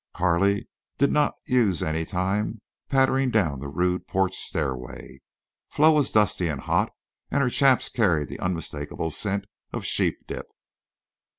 Carley 0.15 0.67
did 0.97 1.11
not 1.11 1.35
use 1.45 1.83
any 1.83 2.05
time 2.05 2.59
pattering 2.89 3.29
down 3.29 3.59
that 3.59 3.67
rude 3.67 4.07
porch 4.07 4.35
stairway. 4.35 5.21
Flo 5.69 5.91
was 5.91 6.11
dusty 6.11 6.47
and 6.47 6.61
hot, 6.61 6.91
and 7.29 7.43
her 7.43 7.51
chaps 7.51 7.87
carried 7.87 8.27
the 8.27 8.39
unmistakable 8.39 9.11
scent 9.11 9.45
of 9.71 9.85
sheep 9.85 10.17
dip. 10.25 10.47